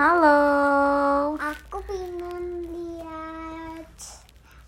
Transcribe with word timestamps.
Halo. 0.00 1.36
Aku 1.36 1.76
pengen 1.84 2.64
lihat 2.72 3.92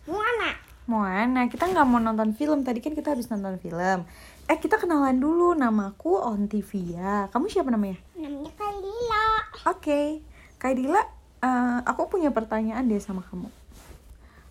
Moana. 0.05 0.61
Moana, 0.85 1.49
kita 1.49 1.73
nggak 1.73 1.89
mau 1.89 1.97
nonton 2.05 2.37
film. 2.37 2.61
Tadi 2.61 2.85
kan 2.85 2.93
kita 2.93 3.17
habis 3.17 3.33
nonton 3.33 3.57
film. 3.57 4.05
Eh, 4.45 4.61
kita 4.61 4.77
kenalan 4.77 5.17
dulu. 5.17 5.57
Namaku 5.57 6.21
Ontivia. 6.21 7.33
Kamu 7.33 7.49
siapa 7.49 7.73
namanya? 7.73 7.97
Namanya 8.13 8.53
Kalila. 8.61 9.29
Oke. 9.73 10.21
Kak 10.61 10.77
Dila, 10.77 11.01
eh, 11.41 11.79
aku 11.89 12.13
punya 12.13 12.29
pertanyaan 12.29 12.85
deh 12.85 13.01
sama 13.01 13.25
kamu. 13.25 13.49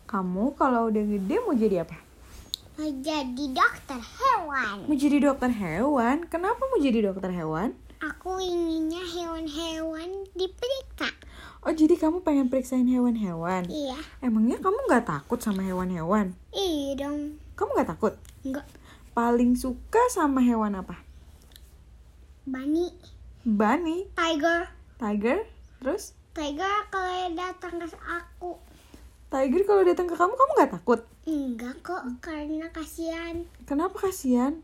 Kamu 0.10 0.58
kalau 0.58 0.90
udah 0.90 1.04
gede 1.06 1.46
mau 1.46 1.54
jadi 1.54 1.86
apa? 1.86 1.94
Mau 2.82 2.90
jadi 3.06 3.46
dokter 3.54 4.02
hewan. 4.02 4.90
Mau 4.90 4.98
jadi 4.98 5.30
dokter 5.30 5.54
hewan? 5.54 6.26
Kenapa 6.26 6.58
mau 6.66 6.82
jadi 6.82 7.06
dokter 7.06 7.30
hewan? 7.30 7.78
Aku 8.02 8.42
inginnya 8.42 8.98
hewan-hewan. 8.98 9.71
Oh, 11.72 11.80
jadi 11.80 11.96
kamu 11.96 12.28
pengen 12.28 12.52
periksain 12.52 12.84
hewan-hewan? 12.84 13.64
Iya. 13.72 13.96
Emangnya 14.20 14.60
kamu 14.60 14.92
nggak 14.92 15.08
takut 15.08 15.40
sama 15.40 15.64
hewan-hewan? 15.64 16.36
Iya 16.52 17.00
dong. 17.00 17.40
Kamu 17.56 17.80
nggak 17.80 17.96
takut? 17.96 18.20
Enggak. 18.44 18.68
Paling 19.16 19.56
suka 19.56 20.04
sama 20.12 20.44
hewan 20.44 20.76
apa? 20.76 21.00
Bunny. 22.44 22.92
Bunny, 23.48 24.04
Tiger. 24.20 24.68
tiger, 25.00 25.48
terus 25.80 26.12
Tiger 26.36 26.92
kalau 26.92 27.40
datang 27.40 27.80
ke 27.80 27.88
aku. 28.04 28.60
tiger 29.32 29.64
kalau 29.64 29.88
datang 29.88 30.12
ke 30.12 30.16
kamu 30.20 30.36
kamu 30.36 30.52
nggak 30.60 30.72
takut? 30.76 31.08
Enggak 31.24 31.80
kok, 31.88 32.04
karena 32.20 32.68
kasihan. 32.76 33.48
Kenapa 33.64 34.12
kasihan? 34.12 34.60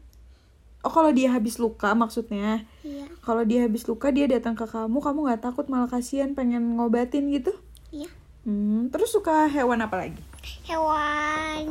Oh 0.86 0.91
kalau 0.94 1.09
dia 1.09 1.34
habis 1.34 1.58
luka 1.58 1.91
maksudnya? 1.98 2.63
Iya. 2.85 3.09
Kalau 3.26 3.44
dia 3.44 3.66
habis 3.66 3.84
luka 3.90 4.13
dia 4.13 4.30
datang 4.30 4.54
ke 4.54 4.63
kamu 4.70 4.98
kamu 5.02 5.20
nggak 5.27 5.41
takut 5.41 5.66
malah 5.68 5.90
kasihan 5.90 6.31
pengen 6.38 6.77
ngobatin 6.77 7.34
gitu? 7.34 7.52
Iya. 7.90 8.08
Hmm, 8.48 8.87
terus 8.93 9.12
suka 9.12 9.49
hewan 9.52 9.84
apa 9.84 10.07
lagi? 10.07 10.21
Hewan 10.63 11.65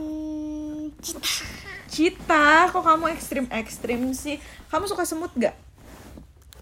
cita. 1.00 1.30
Cita, 1.86 2.68
kok 2.68 2.84
kamu 2.84 3.14
ekstrim 3.14 3.46
ekstrim 3.48 4.00
sih? 4.12 4.36
Kamu 4.68 4.84
suka 4.84 5.08
semut 5.08 5.32
gak? 5.38 5.56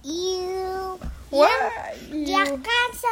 Iu. 0.04 1.00
Wah, 1.34 1.90
Dia 2.12 2.44
iya. 2.46 2.54
kan 2.60 2.88
so 2.94 3.10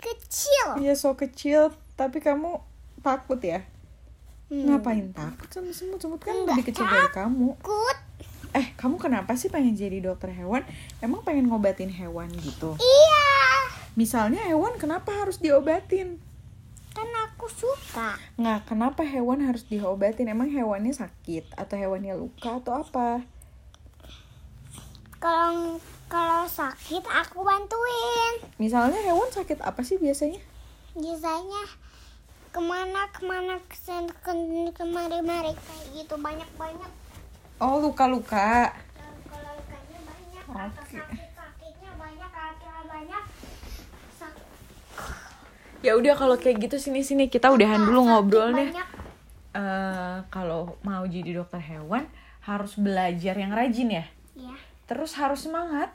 kecil. 0.00 0.66
Iya 0.82 0.94
so 0.98 1.14
kecil, 1.14 1.70
tapi 1.94 2.18
kamu 2.18 2.58
takut 3.04 3.38
ya? 3.38 3.62
Hmm. 4.50 4.66
Ngapain 4.74 5.14
takut 5.14 5.46
sama 5.52 5.70
semut? 5.70 6.02
Semut 6.02 6.18
kan 6.18 6.34
Nggak 6.34 6.58
lebih 6.58 6.64
kecil 6.74 6.84
dari 6.88 7.10
kamu. 7.14 7.54
Takut. 7.60 7.98
Kamu 8.80 8.96
kenapa 8.96 9.36
sih 9.36 9.52
pengen 9.52 9.76
jadi 9.76 10.00
dokter 10.00 10.32
hewan? 10.32 10.64
Emang 11.04 11.20
pengen 11.20 11.52
ngobatin 11.52 11.92
hewan 11.92 12.32
gitu? 12.40 12.80
Iya. 12.80 13.28
Misalnya 13.92 14.40
hewan 14.40 14.80
kenapa 14.80 15.12
harus 15.12 15.36
diobatin? 15.36 16.16
Kan 16.96 17.04
aku 17.28 17.44
suka. 17.52 18.16
Nggak, 18.40 18.72
kenapa 18.72 19.04
hewan 19.04 19.44
harus 19.44 19.68
diobatin? 19.68 20.32
Emang 20.32 20.48
hewannya 20.48 20.96
sakit? 20.96 21.52
Atau 21.60 21.76
hewannya 21.76 22.16
luka 22.16 22.56
atau 22.56 22.80
apa? 22.80 23.20
Kalau 25.20 25.76
kalau 26.08 26.48
sakit 26.48 27.04
aku 27.04 27.44
bantuin. 27.44 28.48
Misalnya 28.56 28.96
hewan 29.04 29.28
sakit 29.28 29.60
apa 29.60 29.84
sih 29.84 30.00
biasanya? 30.00 30.40
Biasanya 30.96 31.62
ke 32.50 32.60
mana 32.64 33.12
ke 33.12 33.28
mana 33.28 33.60
kesen 33.68 34.08
ke- 34.24 34.72
kemari-mari 34.72 35.52
kayak 35.52 35.86
gitu 35.94 36.16
banyak-banyak. 36.16 36.90
Oh, 37.60 37.76
luka-luka. 37.78 38.72
Kalau 39.28 39.52
lukanya 39.60 39.98
banyak, 40.00 40.44
atau 40.48 40.80
Oke. 40.80 40.96
sakit 40.96 41.28
sakitnya 41.36 41.92
banyak, 41.94 42.30
atau 42.32 42.80
banyak. 42.88 43.22
Ya 45.80 45.92
udah 45.96 46.12
kalau 46.12 46.36
kayak 46.36 46.60
gitu 46.68 46.76
sini-sini 46.76 47.32
kita 47.32 47.48
udahan 47.48 47.80
dulu 47.80 48.04
ngobrol 48.04 48.52
banyak. 48.52 48.84
Eh, 49.50 50.18
kalau 50.28 50.76
mau 50.84 51.04
jadi 51.04 51.36
dokter 51.36 51.60
hewan 51.60 52.04
harus 52.44 52.76
belajar 52.76 53.36
yang 53.36 53.52
rajin 53.52 53.88
ya. 53.88 54.04
Iya, 54.36 54.56
Terus 54.84 55.16
harus 55.16 55.44
semangat. 55.44 55.92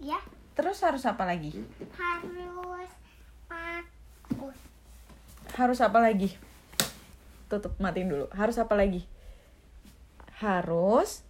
iya. 0.00 0.20
Terus 0.52 0.84
harus 0.84 1.00
apa 1.08 1.24
lagi? 1.24 1.56
Harus 1.96 2.88
bagus. 3.48 4.58
Harus 5.56 5.78
apa 5.80 5.98
lagi? 6.00 6.36
Tutup 7.48 7.72
matiin 7.80 8.12
dulu. 8.12 8.28
Harus 8.36 8.60
apa 8.60 8.76
lagi? 8.76 9.04
Harus 10.42 11.22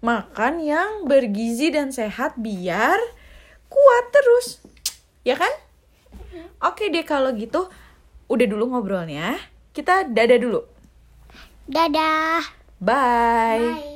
makan 0.00 0.64
yang 0.64 1.04
bergizi 1.04 1.68
dan 1.68 1.92
sehat 1.92 2.40
biar 2.40 2.96
kuat 3.68 4.04
terus. 4.08 4.64
Ya 5.20 5.36
kan? 5.36 5.52
Oke 6.64 6.88
deh 6.88 7.04
kalau 7.04 7.36
gitu 7.36 7.68
udah 8.32 8.46
dulu 8.48 8.72
ngobrolnya. 8.72 9.36
Kita 9.76 10.08
dadah 10.08 10.38
dulu. 10.40 10.60
Dadah. 11.68 12.40
Bye. 12.80 13.60
Bye. 13.60 13.93